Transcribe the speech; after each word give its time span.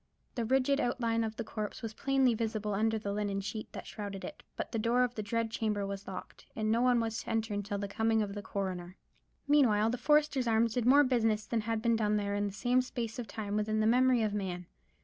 The 0.33 0.45
rigid 0.45 0.79
outline 0.79 1.23
of 1.23 1.35
the 1.35 1.43
corpse 1.43 1.83
was 1.83 1.93
plainly 1.93 2.33
visible 2.33 2.73
under 2.73 2.97
the 2.97 3.13
linen 3.13 3.39
sheet 3.39 3.71
that 3.73 3.85
shrouded 3.85 4.25
it; 4.25 4.41
but 4.55 4.71
the 4.71 4.79
door 4.79 5.03
of 5.03 5.13
the 5.13 5.21
dread 5.21 5.51
chamber 5.51 5.85
was 5.85 6.07
locked, 6.07 6.47
and 6.55 6.71
no 6.71 6.81
one 6.81 6.99
was 6.99 7.21
to 7.21 7.29
enter 7.29 7.53
until 7.53 7.77
the 7.77 7.87
coming 7.87 8.23
of 8.23 8.33
the 8.33 8.41
coroner. 8.41 8.97
Meanwhile 9.47 9.91
the 9.91 9.99
Foresters' 9.99 10.47
Arms 10.47 10.73
did 10.73 10.87
more 10.87 11.03
business 11.03 11.45
than 11.45 11.61
had 11.61 11.83
been 11.83 11.95
done 11.95 12.17
there 12.17 12.33
in 12.33 12.47
the 12.47 12.51
same 12.51 12.81
space 12.81 13.19
of 13.19 13.27
time 13.27 13.55
within 13.55 13.79
the 13.79 13.85
memory 13.85 14.23
of 14.23 14.33
man. 14.33 14.65